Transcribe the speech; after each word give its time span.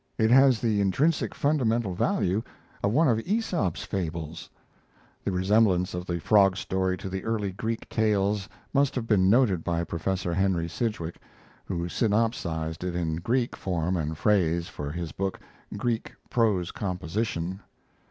It 0.17 0.31
has 0.31 0.59
the 0.59 0.81
intrinsic 0.81 1.35
fundamental 1.35 1.93
value 1.93 2.41
of 2.81 2.91
one 2.91 3.07
of 3.07 3.19
AEsop's 3.19 3.83
Fables. 3.83 4.49
[The 5.23 5.31
resemblance 5.31 5.93
of 5.93 6.07
the 6.07 6.19
frog 6.19 6.57
story 6.57 6.97
to 6.97 7.07
the 7.07 7.23
early 7.23 7.51
Greek 7.51 7.87
tales 7.87 8.49
must 8.73 8.95
have 8.95 9.05
been 9.05 9.29
noted 9.29 9.63
by 9.63 9.83
Prof. 9.83 10.23
Henry 10.23 10.67
Sidgwick, 10.67 11.17
who 11.65 11.87
synopsized 11.87 12.83
it 12.83 12.95
in 12.95 13.17
Greek 13.17 13.55
form 13.55 13.95
and 13.95 14.17
phrase 14.17 14.67
for 14.67 14.89
his 14.89 15.11
book, 15.11 15.39
Greek 15.77 16.15
Prose 16.31 16.71
Composition. 16.71 17.59